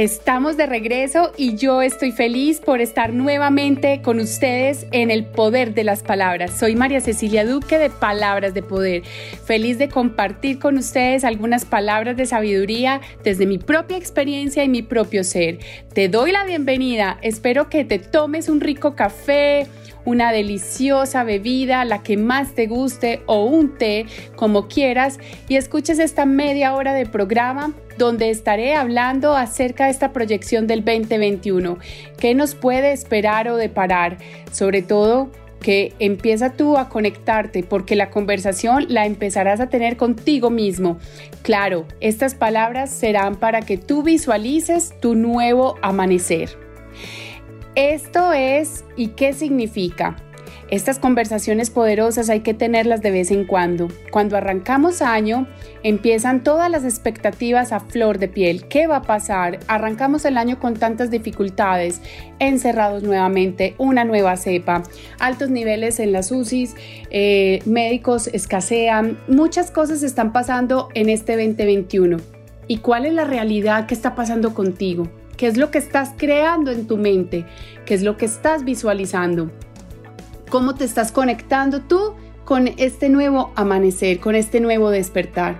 [0.00, 5.74] Estamos de regreso y yo estoy feliz por estar nuevamente con ustedes en el poder
[5.74, 6.58] de las palabras.
[6.58, 9.02] Soy María Cecilia Duque de Palabras de Poder.
[9.44, 14.80] Feliz de compartir con ustedes algunas palabras de sabiduría desde mi propia experiencia y mi
[14.80, 15.58] propio ser.
[15.92, 17.18] Te doy la bienvenida.
[17.20, 19.66] Espero que te tomes un rico café
[20.10, 25.98] una deliciosa bebida, la que más te guste o un té, como quieras, y escuches
[25.98, 31.78] esta media hora de programa donde estaré hablando acerca de esta proyección del 2021.
[32.18, 34.18] ¿Qué nos puede esperar o deparar?
[34.52, 35.30] Sobre todo,
[35.60, 40.98] que empieza tú a conectarte porque la conversación la empezarás a tener contigo mismo.
[41.42, 46.69] Claro, estas palabras serán para que tú visualices tu nuevo amanecer.
[47.76, 50.16] Esto es y qué significa.
[50.70, 53.88] Estas conversaciones poderosas hay que tenerlas de vez en cuando.
[54.10, 55.46] Cuando arrancamos año,
[55.82, 58.66] empiezan todas las expectativas a flor de piel.
[58.68, 59.58] ¿Qué va a pasar?
[59.66, 62.00] Arrancamos el año con tantas dificultades,
[62.38, 64.82] encerrados nuevamente, una nueva cepa,
[65.18, 66.76] altos niveles en las UCIs,
[67.10, 72.18] eh, médicos escasean, muchas cosas están pasando en este 2021.
[72.68, 75.08] ¿Y cuál es la realidad que está pasando contigo?
[75.40, 77.46] ¿Qué es lo que estás creando en tu mente?
[77.86, 79.50] ¿Qué es lo que estás visualizando?
[80.50, 82.12] ¿Cómo te estás conectando tú
[82.44, 85.58] con este nuevo amanecer, con este nuevo despertar?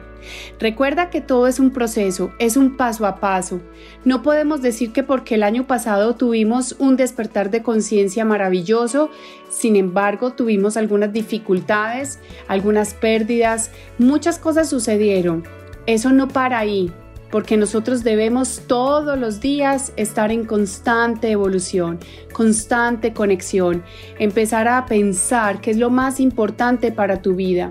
[0.58, 3.62] Recuerda que todo es un proceso, es un paso a paso.
[4.04, 9.08] No podemos decir que porque el año pasado tuvimos un despertar de conciencia maravilloso,
[9.48, 15.44] sin embargo tuvimos algunas dificultades, algunas pérdidas, muchas cosas sucedieron.
[15.86, 16.92] Eso no para ahí
[17.30, 21.98] porque nosotros debemos todos los días estar en constante evolución,
[22.32, 23.82] constante conexión,
[24.18, 27.70] empezar a pensar qué es lo más importante para tu vida.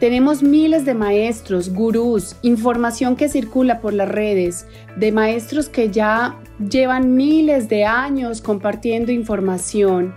[0.00, 4.66] Tenemos miles de maestros, gurús, información que circula por las redes,
[4.96, 6.38] de maestros que ya
[6.70, 10.14] llevan miles de años compartiendo información.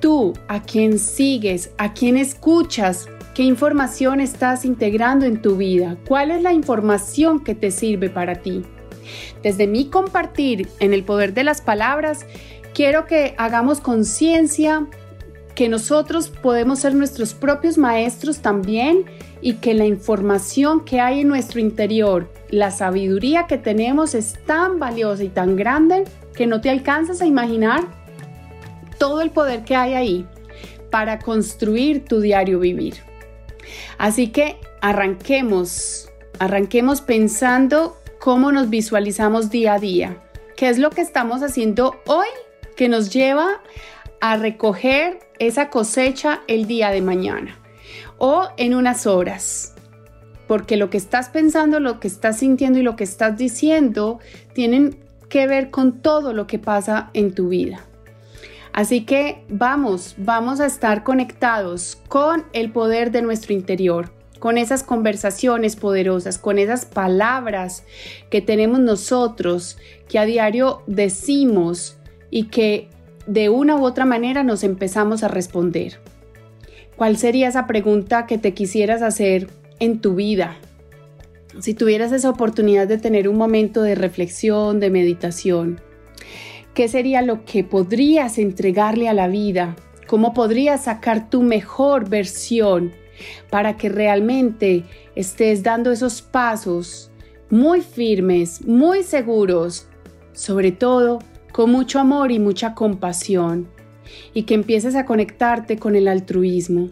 [0.00, 5.96] Tú, a quien sigues, a quien escuchas, ¿Qué información estás integrando en tu vida?
[6.06, 8.62] ¿Cuál es la información que te sirve para ti?
[9.42, 12.26] Desde mi compartir en el poder de las palabras,
[12.74, 14.86] quiero que hagamos conciencia
[15.54, 19.06] que nosotros podemos ser nuestros propios maestros también
[19.40, 24.78] y que la información que hay en nuestro interior, la sabiduría que tenemos es tan
[24.78, 26.04] valiosa y tan grande
[26.34, 27.80] que no te alcanzas a imaginar
[28.98, 30.26] todo el poder que hay ahí
[30.90, 33.11] para construir tu diario vivir.
[33.98, 40.22] Así que arranquemos, arranquemos pensando cómo nos visualizamos día a día.
[40.56, 42.28] ¿Qué es lo que estamos haciendo hoy
[42.76, 43.62] que nos lleva
[44.20, 47.58] a recoger esa cosecha el día de mañana
[48.18, 49.74] o en unas horas?
[50.46, 54.20] Porque lo que estás pensando, lo que estás sintiendo y lo que estás diciendo
[54.52, 54.98] tienen
[55.28, 57.86] que ver con todo lo que pasa en tu vida.
[58.72, 64.82] Así que vamos, vamos a estar conectados con el poder de nuestro interior, con esas
[64.82, 67.84] conversaciones poderosas, con esas palabras
[68.30, 69.76] que tenemos nosotros,
[70.08, 71.98] que a diario decimos
[72.30, 72.88] y que
[73.26, 76.00] de una u otra manera nos empezamos a responder.
[76.96, 79.48] ¿Cuál sería esa pregunta que te quisieras hacer
[79.80, 80.56] en tu vida?
[81.60, 85.80] Si tuvieras esa oportunidad de tener un momento de reflexión, de meditación,
[86.74, 89.76] ¿Qué sería lo que podrías entregarle a la vida?
[90.06, 92.92] ¿Cómo podrías sacar tu mejor versión
[93.50, 94.84] para que realmente
[95.14, 97.10] estés dando esos pasos
[97.50, 99.86] muy firmes, muy seguros,
[100.32, 101.18] sobre todo
[101.52, 103.68] con mucho amor y mucha compasión,
[104.32, 106.88] y que empieces a conectarte con el altruismo,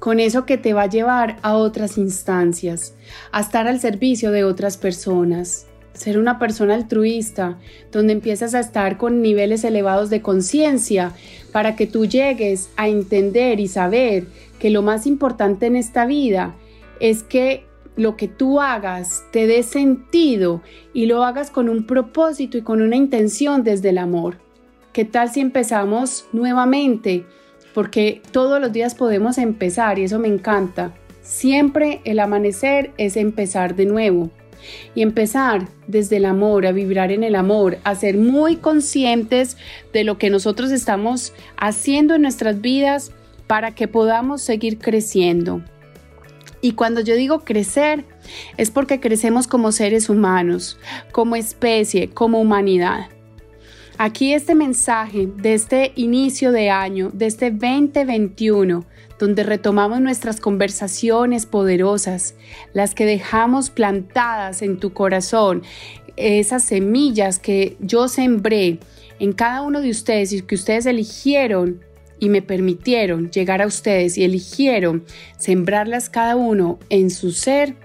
[0.00, 2.96] con eso que te va a llevar a otras instancias,
[3.30, 7.58] a estar al servicio de otras personas ser una persona altruista,
[7.92, 11.12] donde empiezas a estar con niveles elevados de conciencia
[11.52, 14.26] para que tú llegues a entender y saber
[14.58, 16.54] que lo más importante en esta vida
[17.00, 17.64] es que
[17.96, 22.80] lo que tú hagas te dé sentido y lo hagas con un propósito y con
[22.80, 24.38] una intención desde el amor.
[24.92, 27.24] ¿Qué tal si empezamos nuevamente?
[27.74, 30.92] Porque todos los días podemos empezar y eso me encanta.
[31.22, 34.30] Siempre el amanecer es empezar de nuevo
[34.94, 39.56] y empezar desde el amor, a vibrar en el amor, a ser muy conscientes
[39.92, 43.12] de lo que nosotros estamos haciendo en nuestras vidas
[43.46, 45.62] para que podamos seguir creciendo.
[46.62, 48.04] Y cuando yo digo crecer,
[48.56, 50.78] es porque crecemos como seres humanos,
[51.10, 53.08] como especie, como humanidad.
[53.98, 58.84] Aquí este mensaje de este inicio de año, de este 2021,
[59.20, 62.34] donde retomamos nuestras conversaciones poderosas,
[62.72, 65.62] las que dejamos plantadas en tu corazón,
[66.16, 68.78] esas semillas que yo sembré
[69.18, 71.84] en cada uno de ustedes y que ustedes eligieron
[72.18, 75.04] y me permitieron llegar a ustedes y eligieron
[75.36, 77.76] sembrarlas cada uno en su ser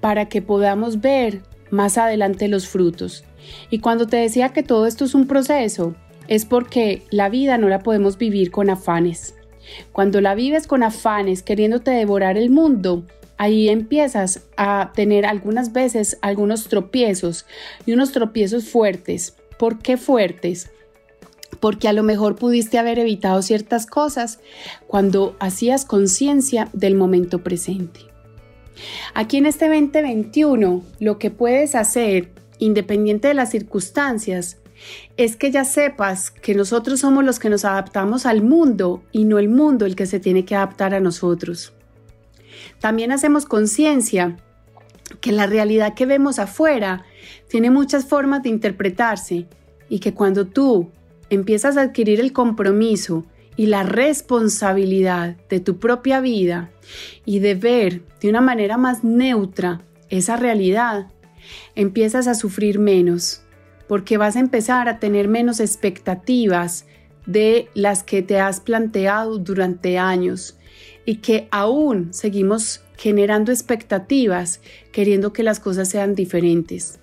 [0.00, 1.40] para que podamos ver
[1.70, 3.24] más adelante los frutos.
[3.70, 5.94] Y cuando te decía que todo esto es un proceso,
[6.28, 9.34] es porque la vida no la podemos vivir con afanes.
[9.92, 13.04] Cuando la vives con afanes, queriéndote devorar el mundo,
[13.38, 17.46] ahí empiezas a tener algunas veces algunos tropiezos
[17.84, 19.34] y unos tropiezos fuertes.
[19.58, 20.70] ¿Por qué fuertes?
[21.60, 24.40] Porque a lo mejor pudiste haber evitado ciertas cosas
[24.86, 28.00] cuando hacías conciencia del momento presente.
[29.14, 34.58] Aquí en este 2021, lo que puedes hacer, independiente de las circunstancias,
[35.16, 39.38] es que ya sepas que nosotros somos los que nos adaptamos al mundo y no
[39.38, 41.72] el mundo el que se tiene que adaptar a nosotros.
[42.80, 44.36] También hacemos conciencia
[45.20, 47.04] que la realidad que vemos afuera
[47.48, 49.46] tiene muchas formas de interpretarse
[49.88, 50.90] y que cuando tú
[51.30, 53.24] empiezas a adquirir el compromiso
[53.56, 56.70] y la responsabilidad de tu propia vida
[57.24, 61.06] y de ver de una manera más neutra esa realidad,
[61.74, 63.45] empiezas a sufrir menos
[63.88, 66.86] porque vas a empezar a tener menos expectativas
[67.26, 70.56] de las que te has planteado durante años
[71.04, 74.60] y que aún seguimos generando expectativas
[74.92, 76.98] queriendo que las cosas sean diferentes.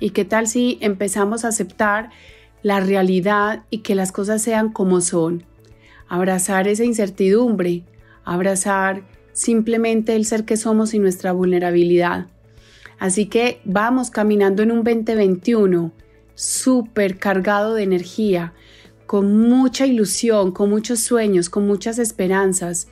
[0.00, 2.10] ¿Y qué tal si empezamos a aceptar
[2.62, 5.44] la realidad y que las cosas sean como son?
[6.08, 7.84] Abrazar esa incertidumbre,
[8.24, 9.02] abrazar
[9.32, 12.26] simplemente el ser que somos y nuestra vulnerabilidad.
[12.98, 15.92] Así que vamos caminando en un 2021
[16.34, 18.52] súper cargado de energía,
[19.06, 22.88] con mucha ilusión, con muchos sueños, con muchas esperanzas,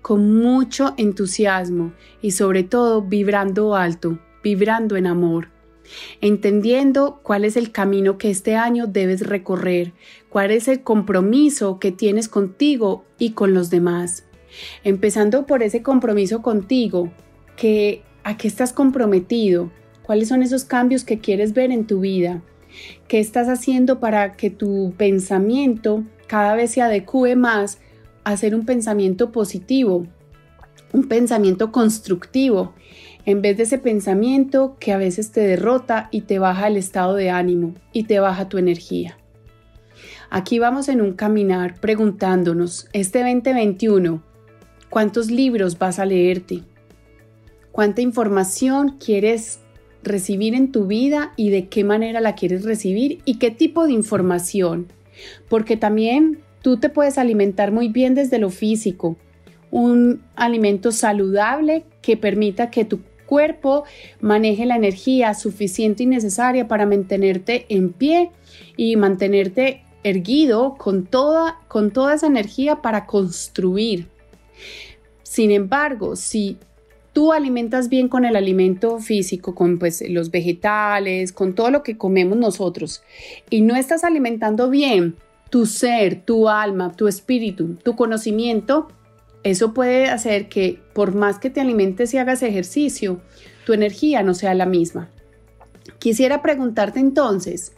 [0.00, 5.48] con mucho entusiasmo y sobre todo vibrando alto, vibrando en amor,
[6.20, 9.92] entendiendo cuál es el camino que este año debes recorrer,
[10.28, 14.24] cuál es el compromiso que tienes contigo y con los demás.
[14.84, 17.10] Empezando por ese compromiso contigo,
[17.56, 19.70] que a qué estás comprometido,
[20.02, 22.42] cuáles son esos cambios que quieres ver en tu vida,
[23.08, 27.78] ¿Qué estás haciendo para que tu pensamiento cada vez se adecue más
[28.24, 30.06] a ser un pensamiento positivo,
[30.92, 32.74] un pensamiento constructivo,
[33.24, 37.14] en vez de ese pensamiento que a veces te derrota y te baja el estado
[37.14, 39.16] de ánimo y te baja tu energía?
[40.30, 44.22] Aquí vamos en un caminar preguntándonos, este 2021,
[44.90, 46.62] ¿cuántos libros vas a leerte?
[47.70, 49.60] ¿Cuánta información quieres
[50.06, 53.92] recibir en tu vida y de qué manera la quieres recibir y qué tipo de
[53.92, 54.86] información.
[55.48, 59.16] Porque también tú te puedes alimentar muy bien desde lo físico,
[59.70, 63.84] un alimento saludable que permita que tu cuerpo
[64.20, 68.30] maneje la energía suficiente y necesaria para mantenerte en pie
[68.76, 74.06] y mantenerte erguido con toda, con toda esa energía para construir.
[75.24, 76.58] Sin embargo, si
[77.16, 81.96] tú alimentas bien con el alimento físico, con pues, los vegetales, con todo lo que
[81.96, 83.02] comemos nosotros,
[83.48, 85.16] y no estás alimentando bien
[85.48, 88.88] tu ser, tu alma, tu espíritu, tu conocimiento,
[89.44, 93.22] eso puede hacer que por más que te alimentes y hagas ejercicio,
[93.64, 95.08] tu energía no sea la misma.
[95.98, 97.72] Quisiera preguntarte entonces,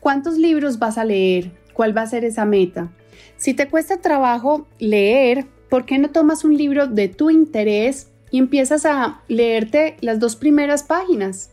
[0.00, 1.52] ¿cuántos libros vas a leer?
[1.72, 2.90] ¿Cuál va a ser esa meta?
[3.36, 8.38] Si te cuesta trabajo leer, ¿por qué no tomas un libro de tu interés y
[8.38, 11.50] empiezas a leerte las dos primeras páginas.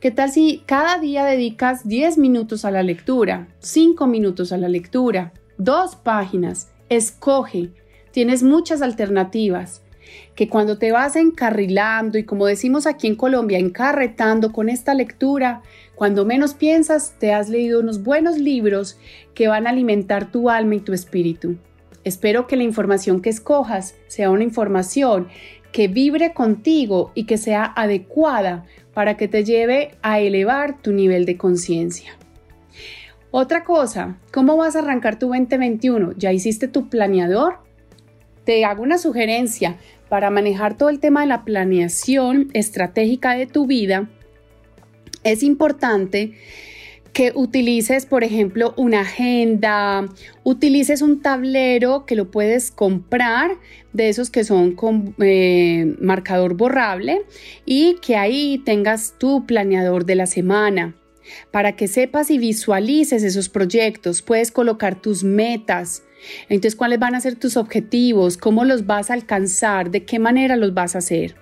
[0.00, 4.68] ¿Qué tal si cada día dedicas 10 minutos a la lectura, 5 minutos a la
[4.68, 6.68] lectura, dos páginas?
[6.88, 7.70] Escoge,
[8.10, 9.82] tienes muchas alternativas.
[10.34, 15.62] Que cuando te vas encarrilando y como decimos aquí en Colombia, encarretando con esta lectura,
[15.94, 18.98] cuando menos piensas, te has leído unos buenos libros
[19.34, 21.56] que van a alimentar tu alma y tu espíritu.
[22.06, 25.26] Espero que la información que escojas sea una información
[25.76, 28.64] que vibre contigo y que sea adecuada
[28.94, 32.16] para que te lleve a elevar tu nivel de conciencia.
[33.30, 36.14] Otra cosa, ¿cómo vas a arrancar tu 2021?
[36.16, 37.58] ¿Ya hiciste tu planeador?
[38.44, 39.76] Te hago una sugerencia
[40.08, 44.08] para manejar todo el tema de la planeación estratégica de tu vida.
[45.24, 46.32] es importante
[47.16, 50.06] que utilices, por ejemplo, una agenda,
[50.44, 53.52] utilices un tablero que lo puedes comprar
[53.94, 57.22] de esos que son con eh, marcador borrable
[57.64, 60.94] y que ahí tengas tu planeador de la semana.
[61.50, 66.02] Para que sepas y visualices esos proyectos, puedes colocar tus metas.
[66.50, 68.36] Entonces, ¿cuáles van a ser tus objetivos?
[68.36, 69.90] ¿Cómo los vas a alcanzar?
[69.90, 71.34] ¿De qué manera los vas a hacer?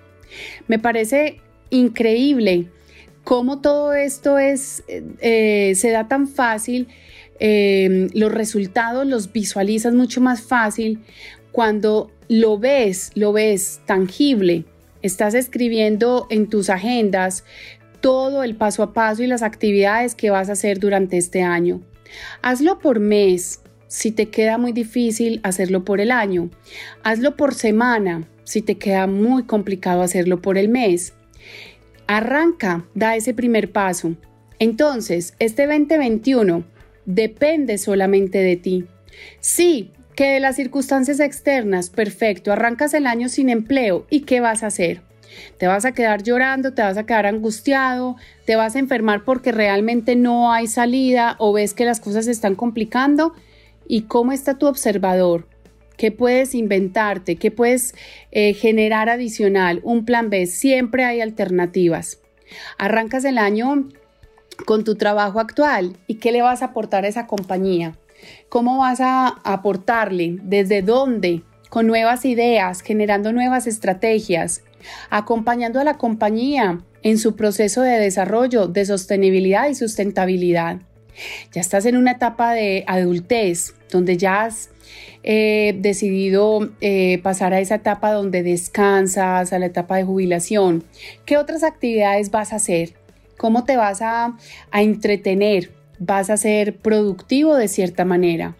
[0.69, 2.69] Me parece increíble
[3.25, 6.87] cómo todo esto es, eh, se da tan fácil,
[7.39, 11.03] eh, los resultados los visualizas mucho más fácil
[11.51, 14.63] cuando lo ves, lo ves tangible.
[15.01, 17.43] Estás escribiendo en tus agendas
[17.99, 21.81] todo el paso a paso y las actividades que vas a hacer durante este año.
[22.43, 26.51] Hazlo por mes, si te queda muy difícil hacerlo por el año.
[27.03, 31.13] Hazlo por semana, si te queda muy complicado hacerlo por el mes.
[32.07, 34.15] Arranca, da ese primer paso.
[34.59, 36.63] Entonces, este 2021
[37.05, 38.85] depende solamente de ti.
[39.39, 44.63] Sí, que de las circunstancias externas, perfecto, arrancas el año sin empleo y ¿qué vas
[44.63, 45.01] a hacer?
[45.57, 49.51] Te vas a quedar llorando, te vas a quedar angustiado, te vas a enfermar porque
[49.51, 53.33] realmente no hay salida o ves que las cosas se están complicando.
[53.87, 55.47] ¿Y cómo está tu observador?
[55.97, 57.35] ¿Qué puedes inventarte?
[57.37, 57.95] ¿Qué puedes
[58.31, 59.79] eh, generar adicional?
[59.83, 60.45] Un plan B.
[60.45, 62.19] Siempre hay alternativas.
[62.77, 63.87] Arrancas el año
[64.65, 67.97] con tu trabajo actual y qué le vas a aportar a esa compañía.
[68.49, 70.37] ¿Cómo vas a aportarle?
[70.43, 71.43] ¿Desde dónde?
[71.69, 74.63] Con nuevas ideas, generando nuevas estrategias,
[75.09, 80.79] acompañando a la compañía en su proceso de desarrollo, de sostenibilidad y sustentabilidad.
[81.51, 84.69] Ya estás en una etapa de adultez, donde ya has
[85.23, 90.83] eh, decidido eh, pasar a esa etapa donde descansas, a la etapa de jubilación,
[91.25, 92.93] ¿qué otras actividades vas a hacer?
[93.37, 94.37] ¿Cómo te vas a,
[94.71, 95.71] entretener?
[95.97, 98.57] vas a ser productivo de cierta manera.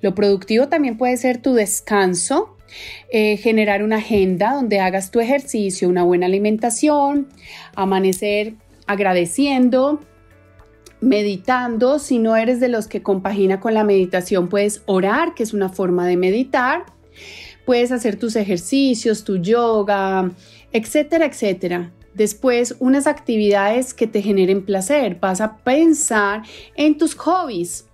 [0.00, 2.56] Lo productivo también puede ser tu descanso,
[3.12, 7.28] eh, generar una agenda donde hagas tu ejercicio, una buena alimentación,
[7.74, 8.54] amanecer
[8.86, 10.00] agradeciendo,
[11.00, 11.98] meditando.
[11.98, 15.68] Si no eres de los que compagina con la meditación, puedes orar, que es una
[15.68, 16.86] forma de meditar.
[17.64, 20.30] Puedes hacer tus ejercicios, tu yoga,
[20.72, 21.92] etcétera, etcétera.
[22.14, 25.18] Después, unas actividades que te generen placer.
[25.20, 26.42] Vas a pensar
[26.74, 27.86] en tus hobbies.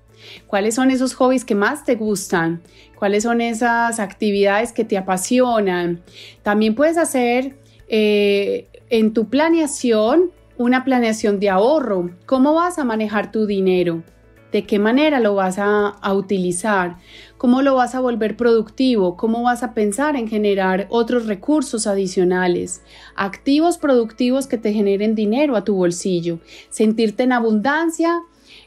[0.47, 2.63] ¿Cuáles son esos hobbies que más te gustan?
[2.99, 6.03] ¿Cuáles son esas actividades que te apasionan?
[6.43, 7.57] También puedes hacer
[7.89, 12.11] eh, en tu planeación una planeación de ahorro.
[12.27, 14.03] ¿Cómo vas a manejar tu dinero?
[14.53, 16.99] ¿De qué manera lo vas a, utilizar?
[17.39, 19.17] ¿Cómo lo vas a volver productivo?
[19.17, 22.81] ¿Cómo vas a pensar en generar otros recursos adicionales?
[23.17, 26.39] Activos productivos que te generen dinero a tu bolsillo.
[26.71, 28.21] Sentirte en abundancia,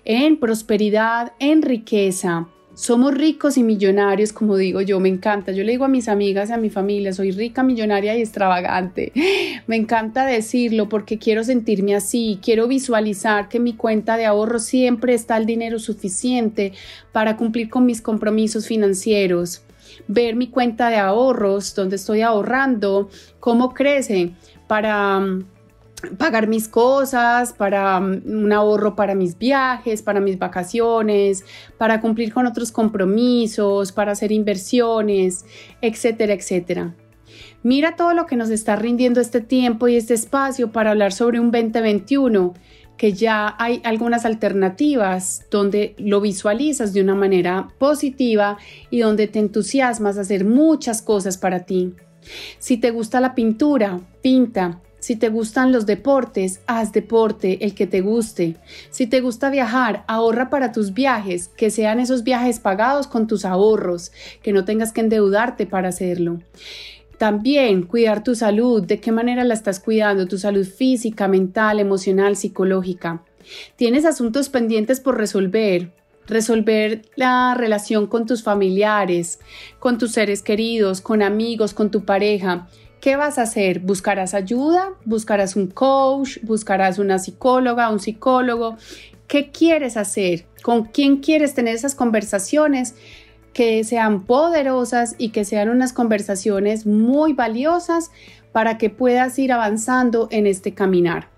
[0.03, 2.50] en prosperidad, en riqueza.
[2.77, 5.51] Somos ricos y millonarios, como digo yo, me encanta.
[5.51, 9.12] Yo le digo a mis amigas y a mi familia, soy rica, millonaria y extravagante.
[9.65, 15.15] Me encanta decirlo porque quiero sentirme así, quiero visualizar que mi cuenta de ahorro siempre
[15.15, 16.74] está el dinero suficiente
[17.12, 19.63] para cumplir con mis compromisos financieros.
[20.07, 24.34] Ver mi cuenta de ahorros, donde estoy ahorrando, cómo crece
[24.67, 25.19] para
[26.17, 31.43] pagar mis cosas, para mm, un ahorro para mis viajes, para mis vacaciones,
[31.77, 35.45] para cumplir con otros compromisos, para hacer inversiones,
[35.81, 36.95] etcétera, etcétera.
[37.63, 41.39] Mira todo lo que nos está rindiendo este tiempo y este espacio para hablar sobre
[41.39, 42.53] un 2021
[42.97, 48.57] que ya hay algunas alternativas donde lo visualizas de una manera positiva
[48.89, 51.93] y donde te entusiasmas a hacer muchas cosas para ti.
[52.57, 54.81] Si te gusta la pintura, pinta.
[55.07, 58.57] Si te gustan los deportes, haz deporte, el que te guste.
[58.89, 63.45] Si te gusta viajar, ahorra para tus viajes, que sean esos viajes pagados con tus
[63.45, 64.11] ahorros,
[64.43, 66.41] que no tengas que endeudarte para hacerlo.
[67.17, 72.35] También cuidar tu salud, de qué manera la estás cuidando, tu salud física, mental, emocional,
[72.35, 73.23] psicológica.
[73.77, 75.93] Tienes asuntos pendientes por resolver,
[76.27, 79.39] resolver la relación con tus familiares,
[79.79, 82.67] con tus seres queridos, con amigos, con tu pareja.
[83.07, 83.79] ¿Qué vas a hacer?
[83.79, 84.89] ¿Buscarás ayuda?
[85.05, 86.39] ¿Buscarás un coach?
[86.43, 88.75] ¿Buscarás una psicóloga, un psicólogo?
[89.27, 90.45] ¿Qué quieres hacer?
[90.61, 92.95] ¿Con quién quieres tener esas conversaciones
[93.53, 98.11] que sean poderosas y que sean unas conversaciones muy valiosas
[98.51, 101.29] para que puedas ir avanzando en este caminar?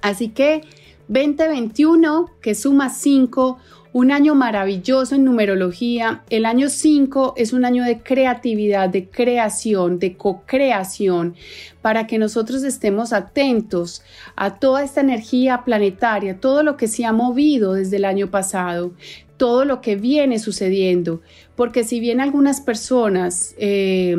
[0.00, 0.60] Así que
[1.08, 3.58] 2021, que suma 5,
[3.92, 6.22] un año maravilloso en numerología.
[6.30, 11.34] El año 5 es un año de creatividad, de creación, de co-creación,
[11.82, 14.02] para que nosotros estemos atentos
[14.36, 18.92] a toda esta energía planetaria, todo lo que se ha movido desde el año pasado,
[19.36, 21.22] todo lo que viene sucediendo,
[21.56, 24.14] porque si bien algunas personas eh,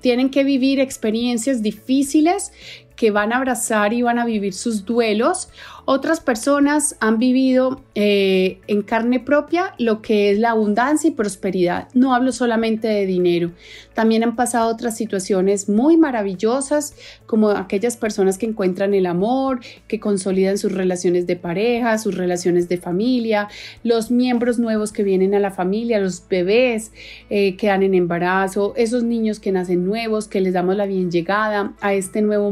[0.00, 2.52] tienen que vivir experiencias difíciles,
[2.96, 5.48] que van a abrazar y van a vivir sus duelos.
[5.84, 11.88] Otras personas han vivido eh, en carne propia lo que es la abundancia y prosperidad.
[11.92, 13.50] No hablo solamente de dinero.
[13.92, 16.94] También han pasado otras situaciones muy maravillosas,
[17.26, 22.68] como aquellas personas que encuentran el amor, que consolidan sus relaciones de pareja, sus relaciones
[22.68, 23.48] de familia,
[23.82, 26.92] los miembros nuevos que vienen a la familia, los bebés
[27.28, 31.10] eh, que dan en embarazo, esos niños que nacen nuevos, que les damos la bien
[31.10, 32.50] llegada a este nuevo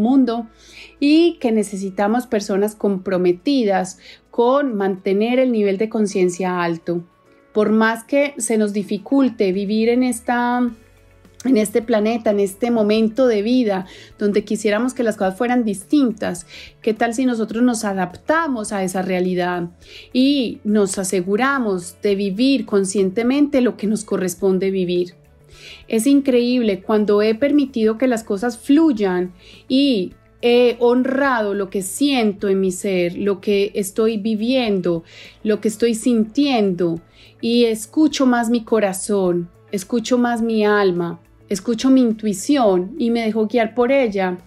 [0.98, 3.98] y que necesitamos personas comprometidas
[4.30, 7.02] con mantener el nivel de conciencia alto.
[7.52, 10.70] Por más que se nos dificulte vivir en esta
[11.44, 13.86] en este planeta, en este momento de vida,
[14.18, 16.46] donde quisiéramos que las cosas fueran distintas,
[16.82, 19.70] ¿qué tal si nosotros nos adaptamos a esa realidad
[20.12, 25.14] y nos aseguramos de vivir conscientemente lo que nos corresponde vivir?
[25.88, 29.32] Es increíble cuando he permitido que las cosas fluyan
[29.68, 30.12] y
[30.42, 35.04] he honrado lo que siento en mi ser, lo que estoy viviendo,
[35.42, 37.00] lo que estoy sintiendo
[37.40, 43.46] y escucho más mi corazón, escucho más mi alma, escucho mi intuición y me dejo
[43.46, 44.38] guiar por ella.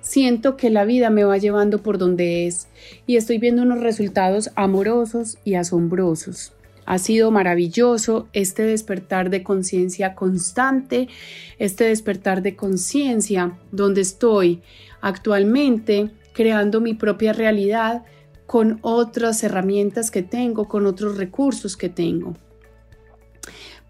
[0.00, 2.68] Siento que la vida me va llevando por donde es
[3.06, 6.52] y estoy viendo unos resultados amorosos y asombrosos.
[6.90, 11.06] Ha sido maravilloso este despertar de conciencia constante,
[11.60, 14.60] este despertar de conciencia donde estoy
[15.00, 18.02] actualmente creando mi propia realidad
[18.44, 22.34] con otras herramientas que tengo, con otros recursos que tengo.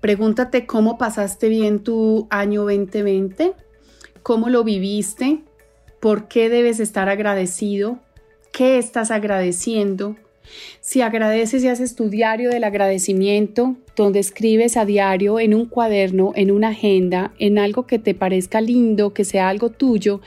[0.03, 3.55] Pregúntate cómo pasaste bien tu año 2020,
[4.23, 5.43] cómo lo viviste,
[6.01, 7.99] por qué debes estar agradecido,
[8.53, 10.17] qué estás agradeciendo,
[10.81, 16.33] si agradeces y haces tu diario del agradecimiento, donde escribes a diario en un cuaderno,
[16.35, 20.21] en una agenda, en algo que te parezca lindo, que sea algo tuyo,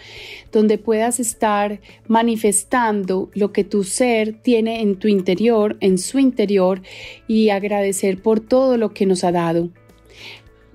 [0.51, 6.81] donde puedas estar manifestando lo que tu ser tiene en tu interior, en su interior,
[7.27, 9.69] y agradecer por todo lo que nos ha dado.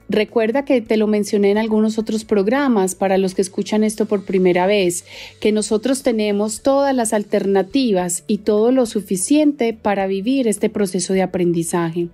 [0.08, 4.24] Recuerda que te lo mencioné en algunos otros programas para los que escuchan esto por
[4.24, 5.04] primera vez,
[5.38, 11.20] que nosotros tenemos todas las alternativas y todo lo suficiente para vivir este proceso de
[11.20, 12.08] aprendizaje.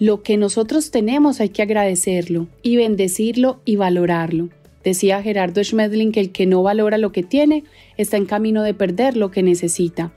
[0.00, 4.48] Lo que nosotros tenemos hay que agradecerlo y bendecirlo y valorarlo.
[4.82, 7.64] Decía Gerardo Schmedling que el que no valora lo que tiene
[7.96, 10.12] está en camino de perder lo que necesita.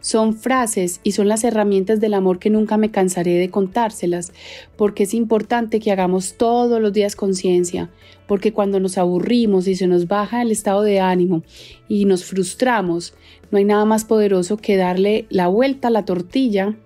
[0.00, 4.32] Son frases y son las herramientas del amor que nunca me cansaré de contárselas,
[4.76, 7.90] porque es importante que hagamos todos los días conciencia,
[8.26, 11.42] porque cuando nos aburrimos y se nos baja el estado de ánimo
[11.88, 13.14] y nos frustramos,
[13.50, 16.76] no hay nada más poderoso que darle la vuelta a la tortilla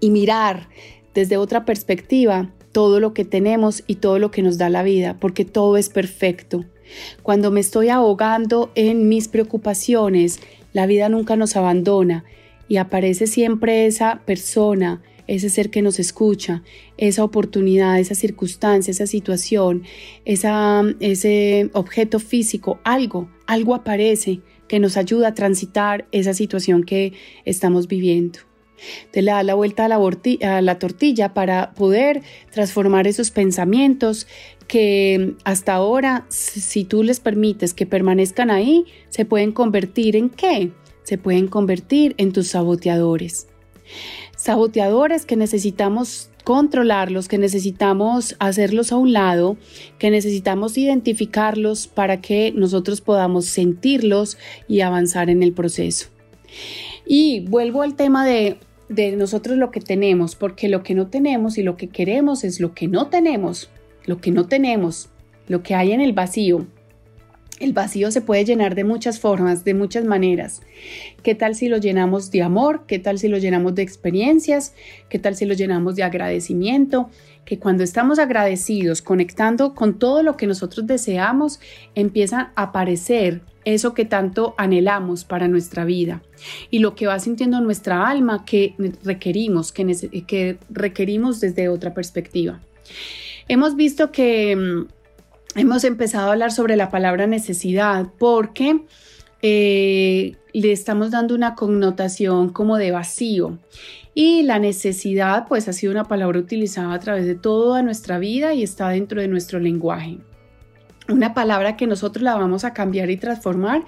[0.00, 0.68] y mirar
[1.14, 5.16] desde otra perspectiva todo lo que tenemos y todo lo que nos da la vida,
[5.18, 6.64] porque todo es perfecto.
[7.22, 10.40] Cuando me estoy ahogando en mis preocupaciones,
[10.78, 12.22] la vida nunca nos abandona
[12.68, 16.62] y aparece siempre esa persona, ese ser que nos escucha,
[16.96, 19.82] esa oportunidad, esa circunstancia, esa situación,
[20.24, 24.38] ese objeto físico, algo, algo aparece
[24.68, 27.12] que nos ayuda a transitar esa situación que
[27.44, 28.38] estamos viviendo.
[29.10, 34.28] Te le da la vuelta a la tortilla para poder transformar esos pensamientos
[34.68, 40.70] que hasta ahora, si tú les permites que permanezcan ahí, se pueden convertir en qué?
[41.02, 43.48] Se pueden convertir en tus saboteadores.
[44.36, 49.56] Saboteadores que necesitamos controlarlos, que necesitamos hacerlos a un lado,
[49.98, 54.36] que necesitamos identificarlos para que nosotros podamos sentirlos
[54.68, 56.08] y avanzar en el proceso.
[57.06, 58.58] Y vuelvo al tema de,
[58.90, 62.60] de nosotros lo que tenemos, porque lo que no tenemos y lo que queremos es
[62.60, 63.70] lo que no tenemos
[64.08, 65.10] lo que no tenemos,
[65.48, 66.66] lo que hay en el vacío.
[67.60, 70.62] El vacío se puede llenar de muchas formas, de muchas maneras.
[71.22, 72.84] ¿Qué tal si lo llenamos de amor?
[72.86, 74.74] ¿Qué tal si lo llenamos de experiencias?
[75.10, 77.10] ¿Qué tal si lo llenamos de agradecimiento?
[77.44, 81.60] Que cuando estamos agradecidos, conectando con todo lo que nosotros deseamos,
[81.94, 86.22] empieza a aparecer eso que tanto anhelamos para nuestra vida
[86.70, 92.60] y lo que va sintiendo nuestra alma que requerimos, que, que requerimos desde otra perspectiva.
[93.48, 94.86] Hemos visto que mm,
[95.58, 98.82] hemos empezado a hablar sobre la palabra necesidad porque
[99.40, 103.58] eh, le estamos dando una connotación como de vacío.
[104.14, 108.52] Y la necesidad, pues ha sido una palabra utilizada a través de toda nuestra vida
[108.52, 110.18] y está dentro de nuestro lenguaje.
[111.08, 113.84] Una palabra que nosotros la vamos a cambiar y transformar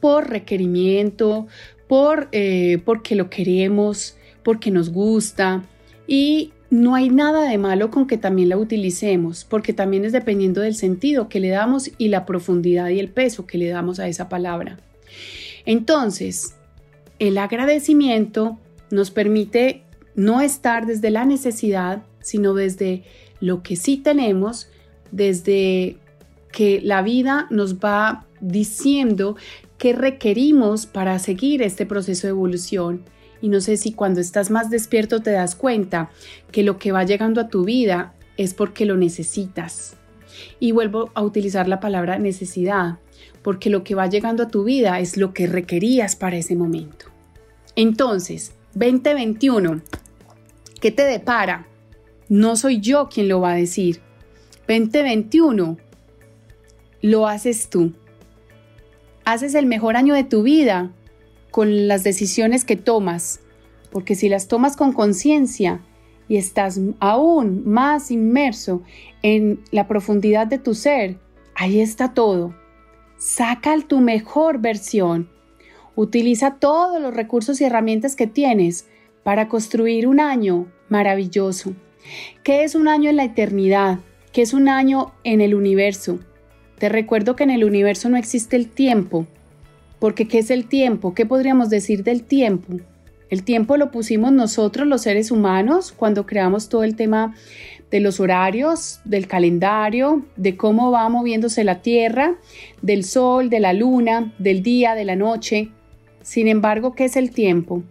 [0.00, 1.46] por requerimiento,
[1.88, 5.62] por eh, porque lo queremos, porque nos gusta
[6.06, 10.60] y no hay nada de malo con que también la utilicemos, porque también es dependiendo
[10.60, 14.08] del sentido que le damos y la profundidad y el peso que le damos a
[14.08, 14.78] esa palabra.
[15.64, 16.54] Entonces,
[17.18, 18.58] el agradecimiento
[18.90, 19.82] nos permite
[20.14, 23.04] no estar desde la necesidad, sino desde
[23.40, 24.68] lo que sí tenemos,
[25.10, 25.96] desde
[26.52, 29.36] que la vida nos va diciendo
[29.78, 33.04] qué requerimos para seguir este proceso de evolución
[33.40, 36.10] y no sé si cuando estás más despierto te das cuenta
[36.50, 39.96] que lo que va llegando a tu vida es porque lo necesitas.
[40.60, 42.98] Y vuelvo a utilizar la palabra necesidad,
[43.42, 47.06] porque lo que va llegando a tu vida es lo que requerías para ese momento.
[47.76, 49.82] Entonces, 2021,
[50.80, 51.66] ¿qué te depara?
[52.28, 54.00] No soy yo quien lo va a decir.
[54.68, 55.78] 2021,
[57.02, 57.92] lo haces tú.
[59.24, 60.92] Haces el mejor año de tu vida
[61.50, 63.40] con las decisiones que tomas,
[63.90, 65.80] porque si las tomas con conciencia
[66.28, 68.82] y estás aún más inmerso
[69.22, 71.18] en la profundidad de tu ser,
[71.54, 72.54] ahí está todo.
[73.16, 75.28] Saca tu mejor versión.
[75.96, 78.86] Utiliza todos los recursos y herramientas que tienes
[79.24, 81.72] para construir un año maravilloso.
[82.44, 83.98] ¿Qué es un año en la eternidad?
[84.32, 86.20] ¿Qué es un año en el universo?
[86.78, 89.26] Te recuerdo que en el universo no existe el tiempo,
[89.98, 91.14] porque ¿qué es el tiempo?
[91.14, 92.78] ¿Qué podríamos decir del tiempo?
[93.30, 97.34] El tiempo lo pusimos nosotros los seres humanos cuando creamos todo el tema
[97.90, 102.36] de los horarios, del calendario, de cómo va moviéndose la Tierra,
[102.82, 105.70] del Sol, de la Luna, del día, de la noche.
[106.22, 107.82] Sin embargo, ¿qué es el tiempo?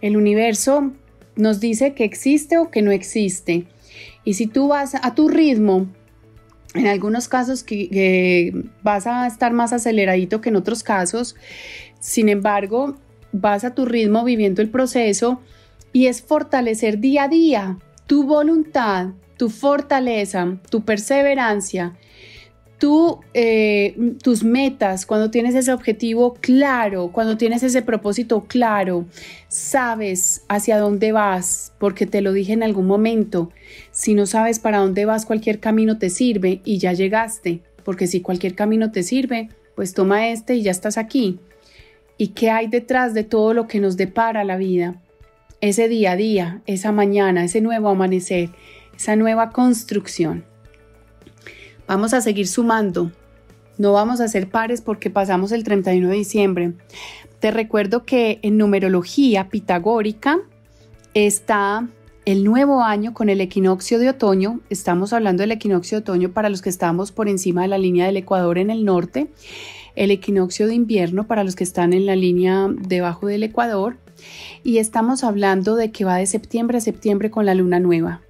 [0.00, 0.92] El universo
[1.36, 3.66] nos dice que existe o que no existe.
[4.24, 5.86] Y si tú vas a tu ritmo,
[6.74, 11.36] en algunos casos que, vas a estar más aceleradito que en otros casos.
[12.00, 12.96] Sin embargo,
[13.32, 15.40] vas a tu ritmo viviendo el proceso
[15.92, 21.96] y es fortalecer día a día tu voluntad, tu fortaleza, tu perseverancia
[22.78, 29.06] tú, eh, tus metas, cuando tienes ese objetivo claro, cuando tienes ese propósito claro,
[29.48, 33.50] sabes hacia dónde vas, porque te lo dije en algún momento,
[33.90, 38.20] si no sabes para dónde vas, cualquier camino te sirve y ya llegaste, porque si
[38.20, 41.38] cualquier camino te sirve, pues toma este y ya estás aquí.
[42.18, 44.96] ¿Y qué hay detrás de todo lo que nos depara la vida?
[45.60, 48.50] Ese día a día, esa mañana, ese nuevo amanecer,
[48.96, 50.44] esa nueva construcción.
[51.86, 53.12] Vamos a seguir sumando.
[53.78, 56.72] No vamos a hacer pares porque pasamos el 31 de diciembre.
[57.40, 60.38] Te recuerdo que en numerología pitagórica
[61.14, 61.86] está
[62.24, 64.60] el nuevo año con el equinoccio de otoño.
[64.68, 68.06] Estamos hablando del equinoccio de otoño para los que estamos por encima de la línea
[68.06, 69.28] del Ecuador en el norte.
[69.94, 73.96] El equinoccio de invierno para los que están en la línea debajo del Ecuador.
[74.64, 78.22] Y estamos hablando de que va de septiembre a septiembre con la luna nueva.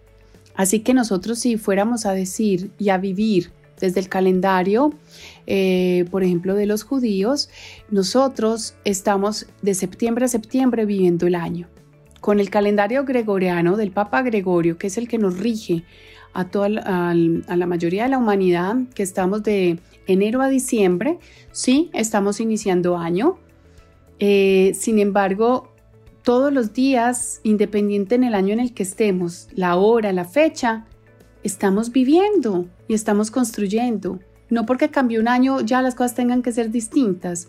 [0.56, 4.94] Así que nosotros si fuéramos a decir y a vivir desde el calendario,
[5.46, 7.50] eh, por ejemplo, de los judíos,
[7.90, 11.68] nosotros estamos de septiembre a septiembre viviendo el año.
[12.20, 15.84] Con el calendario gregoriano del Papa Gregorio, que es el que nos rige
[16.32, 21.18] a, toda, a, la mayoría de la humanidad, que estamos de enero a diciembre,
[21.52, 23.38] sí, estamos iniciando año.
[24.18, 25.75] Eh, sin embargo,
[26.26, 30.84] todos los días, independiente en el año en el que estemos, la hora, la fecha,
[31.44, 34.18] estamos viviendo y estamos construyendo.
[34.50, 37.46] No porque cambió un año ya las cosas tengan que ser distintas,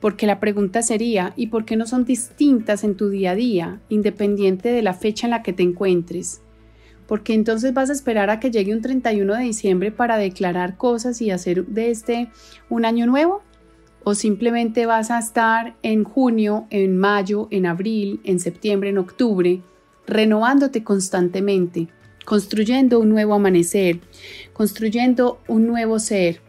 [0.00, 3.80] porque la pregunta sería, ¿y por qué no son distintas en tu día a día,
[3.88, 6.42] independiente de la fecha en la que te encuentres?
[7.08, 11.20] Porque entonces vas a esperar a que llegue un 31 de diciembre para declarar cosas
[11.22, 12.30] y hacer de este
[12.70, 13.42] un año nuevo?
[14.04, 19.60] O simplemente vas a estar en junio, en mayo, en abril, en septiembre, en octubre,
[20.06, 21.88] renovándote constantemente,
[22.24, 24.00] construyendo un nuevo amanecer,
[24.52, 26.40] construyendo un nuevo ser,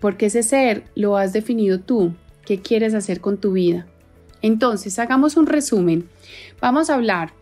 [0.00, 3.86] porque ese ser lo has definido tú, qué quieres hacer con tu vida.
[4.42, 6.08] Entonces, hagamos un resumen.
[6.60, 7.32] Vamos a hablar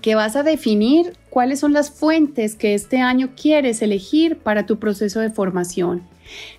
[0.00, 4.78] que vas a definir cuáles son las fuentes que este año quieres elegir para tu
[4.78, 6.02] proceso de formación.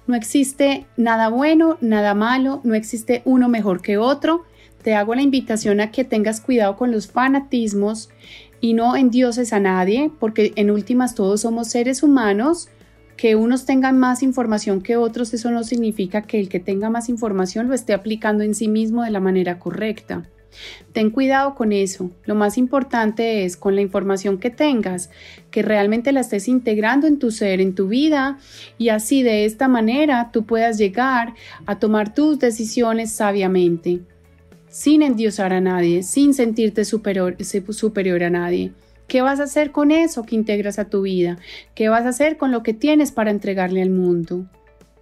[0.08, 4.46] No existe nada bueno, nada malo, no existe uno mejor que otro.
[4.84, 8.10] Te hago la invitación a que tengas cuidado con los fanatismos
[8.62, 12.70] y no endioses a nadie, porque en últimas todos somos seres humanos
[13.18, 17.10] que unos tengan más información que otros, eso no significa que el que tenga más
[17.10, 20.30] información lo esté aplicando en sí mismo de la manera correcta.
[20.94, 22.12] Ten cuidado con eso.
[22.26, 25.10] Lo más importante es con la información que tengas,
[25.52, 28.38] que realmente la estés integrando en tu ser, en tu vida,
[28.78, 31.34] y así de esta manera tú puedas llegar
[31.66, 34.02] a tomar tus decisiones sabiamente,
[34.70, 38.72] sin endiosar a nadie, sin sentirte superior, superior a nadie.
[39.08, 41.38] ¿Qué vas a hacer con eso que integras a tu vida?
[41.76, 44.46] ¿Qué vas a hacer con lo que tienes para entregarle al mundo?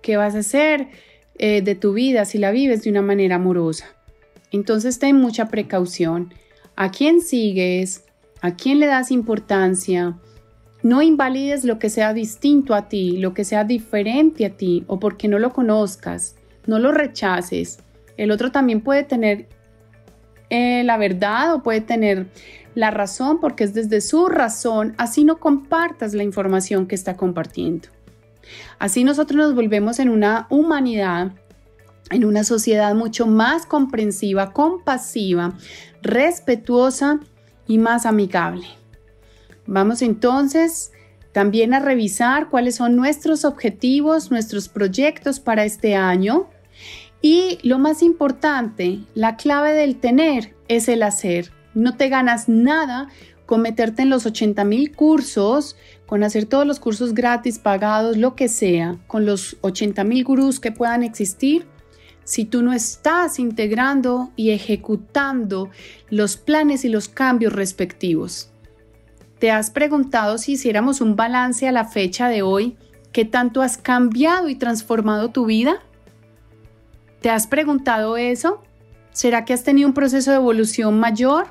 [0.02, 0.90] ¿Qué vas a hacer
[1.40, 3.86] eh, de tu vida si la vives de una manera amorosa?
[4.54, 6.34] Entonces ten mucha precaución.
[6.78, 8.06] ¿A quién sigues?
[8.42, 10.18] ¿A quién le das importancia?
[10.82, 15.00] No invalides lo que sea distinto a ti, lo que sea diferente a ti o
[15.00, 16.38] porque no lo conozcas.
[16.66, 17.80] No lo rechaces.
[18.16, 19.48] El otro también puede tener
[20.50, 22.28] eh, la verdad o puede tener
[22.76, 27.90] la razón porque es desde su razón, así no compartas la información que está compartiendo.
[28.78, 31.32] Así nosotros nos volvemos en una humanidad
[32.10, 35.58] en una sociedad mucho más comprensiva, compasiva,
[36.02, 37.20] respetuosa
[37.68, 38.66] y más amigable.
[39.66, 40.92] Vamos entonces
[41.32, 46.50] también a revisar cuáles son nuestros objetivos, nuestros proyectos para este año.
[47.22, 51.52] Y lo más importante, la clave del tener es el hacer.
[51.74, 53.08] No te ganas nada
[53.46, 58.36] con meterte en los 80 mil cursos, con hacer todos los cursos gratis, pagados, lo
[58.36, 61.66] que sea, con los 80 mil gurús que puedan existir
[62.24, 65.70] si tú no estás integrando y ejecutando
[66.10, 68.50] los planes y los cambios respectivos.
[69.40, 72.78] ¿Te has preguntado si hiciéramos un balance a la fecha de hoy,
[73.12, 75.82] qué tanto has cambiado y transformado tu vida?
[77.22, 78.64] ¿Te has preguntado eso?
[79.12, 81.48] ¿Será que has tenido un proceso de evolución mayor?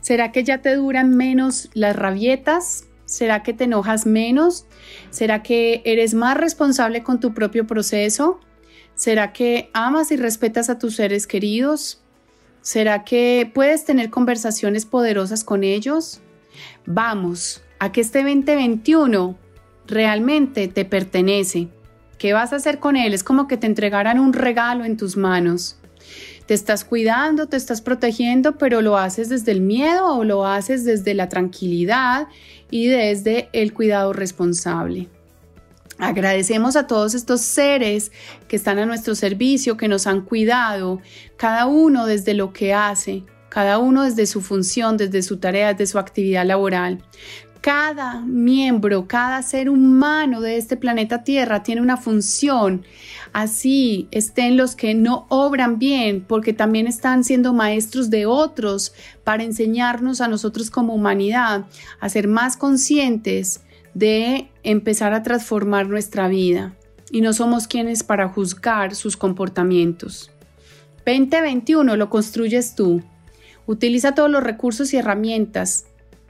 [0.00, 2.86] ¿Será que ya te duran menos las rabietas?
[3.04, 4.66] ¿Será que te enojas menos?
[5.10, 8.40] ¿Será que eres más responsable con tu propio proceso?
[9.00, 12.02] ¿Será que amas y respetas a tus seres queridos?
[12.60, 16.20] ¿Será que puedes tener conversaciones poderosas con ellos?
[16.84, 19.38] Vamos, a que este 2021
[19.86, 21.68] realmente te pertenece.
[22.18, 23.14] ¿Qué vas a hacer con él?
[23.14, 25.78] Es como que te entregaran un regalo en tus manos.
[26.44, 30.84] Te estás cuidando, te estás protegiendo, pero lo haces desde el miedo o lo haces
[30.84, 32.28] desde la tranquilidad
[32.70, 35.08] y desde el cuidado responsable.
[36.00, 38.10] Agradecemos a todos estos seres
[38.48, 41.00] que están a nuestro servicio, que nos han cuidado,
[41.36, 45.92] cada uno desde lo que hace, cada uno desde su función, desde su tarea, desde
[45.92, 47.02] su actividad laboral.
[47.60, 52.86] Cada miembro, cada ser humano de este planeta Tierra tiene una función.
[53.34, 59.42] Así estén los que no obran bien, porque también están siendo maestros de otros para
[59.42, 61.66] enseñarnos a nosotros como humanidad
[62.00, 63.60] a ser más conscientes
[63.94, 66.76] de empezar a transformar nuestra vida
[67.10, 70.30] y no somos quienes para juzgar sus comportamientos.
[71.04, 73.02] 2021 lo construyes tú.
[73.66, 75.86] Utiliza todos los recursos y herramientas.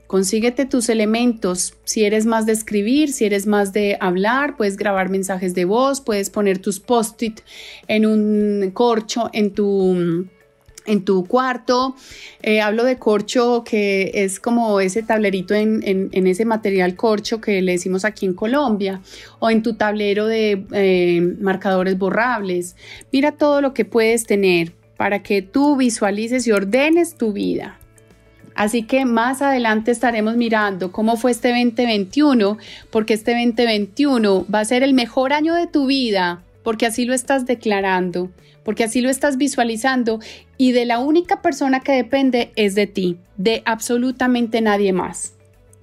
[0.06, 1.74] Consíguete tus elementos.
[1.84, 6.00] Si eres más de escribir, si eres más de hablar, puedes grabar mensajes de voz,
[6.00, 7.40] puedes poner tus post-it
[7.86, 10.26] en un corcho en tu
[10.90, 11.94] en tu cuarto.
[12.42, 17.72] Eh, hablo de corcho, que es como ese tablerito en, ese material corcho que le
[17.72, 19.00] decimos aquí en Colombia,
[19.38, 22.76] o en tu tablero de eh, marcadores borrables.
[23.12, 27.78] Mira todo lo que puedes tener para que tú visualices y ordenes tu vida.
[28.54, 32.58] Así que más adelante estaremos mirando cómo fue este 2021,
[32.90, 37.14] porque este 2021 va a ser el mejor año de tu vida, porque así lo
[37.14, 38.30] estás declarando
[38.64, 40.20] porque así lo estás visualizando
[40.56, 45.34] y de la única persona que depende es de ti, de absolutamente nadie más.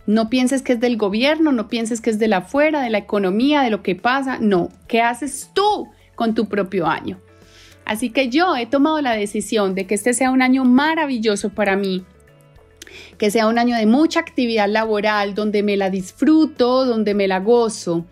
[0.05, 2.99] No pienses que es del gobierno, no pienses que es de la afuera, de la
[2.99, 7.19] economía, de lo que pasa, no, ¿qué haces tú con tu propio año?
[7.83, 11.75] Así que yo he tomado la decisión de que este sea un año maravilloso para
[11.75, 12.05] mí,
[13.17, 17.39] que sea un año de mucha actividad laboral, donde me la disfruto, donde me la
[17.39, 18.06] gozo.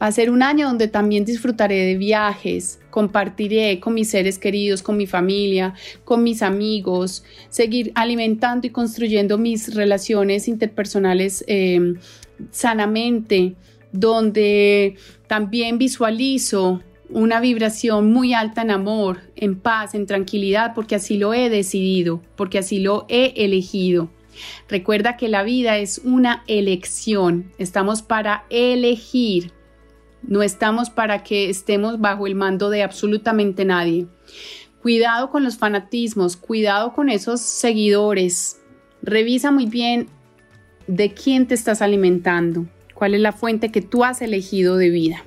[0.00, 4.82] Va a ser un año donde también disfrutaré de viajes, compartiré con mis seres queridos,
[4.82, 11.94] con mi familia, con mis amigos, seguir alimentando y construyendo mis relaciones interpersonales eh,
[12.50, 13.54] sanamente,
[13.92, 21.16] donde también visualizo una vibración muy alta en amor, en paz, en tranquilidad, porque así
[21.16, 24.10] lo he decidido, porque así lo he elegido.
[24.68, 29.52] Recuerda que la vida es una elección, estamos para elegir,
[30.22, 34.06] no estamos para que estemos bajo el mando de absolutamente nadie.
[34.82, 38.60] Cuidado con los fanatismos, cuidado con esos seguidores.
[39.02, 40.08] Revisa muy bien
[40.86, 45.24] de quién te estás alimentando, cuál es la fuente que tú has elegido de vida.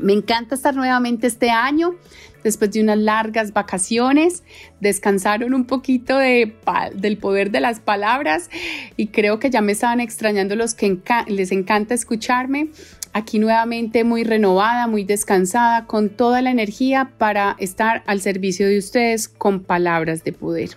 [0.00, 1.96] Me encanta estar nuevamente este año,
[2.44, 4.42] después de unas largas vacaciones,
[4.80, 6.54] descansaron un poquito de,
[6.94, 8.50] del poder de las palabras
[8.96, 12.68] y creo que ya me estaban extrañando los que les encanta escucharme.
[13.12, 18.78] Aquí nuevamente muy renovada, muy descansada, con toda la energía para estar al servicio de
[18.78, 20.70] ustedes con palabras de poder.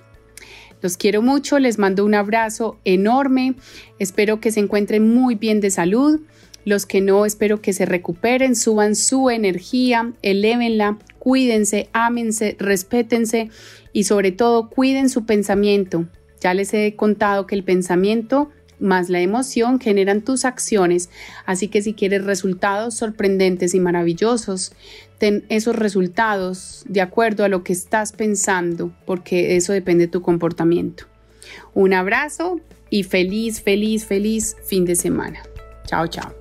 [0.82, 3.54] Los quiero mucho, les mando un abrazo enorme,
[4.00, 6.22] espero que se encuentren muy bien de salud.
[6.66, 13.50] Los que no, espero que se recuperen, suban su energía, elévenla, cuídense, ámense, respétense
[13.94, 16.06] y sobre todo cuiden su pensamiento.
[16.40, 18.50] Ya les he contado que el pensamiento
[18.82, 21.10] más la emoción generan tus acciones,
[21.46, 24.74] así que si quieres resultados sorprendentes y maravillosos,
[25.20, 30.22] ten esos resultados de acuerdo a lo que estás pensando, porque eso depende de tu
[30.22, 31.06] comportamiento.
[31.74, 35.42] Un abrazo y feliz, feliz, feliz fin de semana.
[35.86, 36.41] Chao, chao.